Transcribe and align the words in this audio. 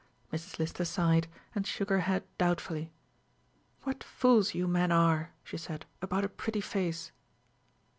Mrs. 0.33 0.57
Lister 0.57 0.83
sighed, 0.83 1.27
and 1.53 1.67
shook 1.67 1.89
her 1.89 1.99
head 1.99 2.23
doubtfully. 2.39 2.91
"What 3.83 4.03
fools 4.03 4.55
you 4.55 4.67
men 4.67 4.91
are," 4.91 5.29
she 5.43 5.57
said, 5.57 5.85
"about 6.01 6.23
a 6.23 6.27
pretty 6.27 6.59
face!" 6.59 7.11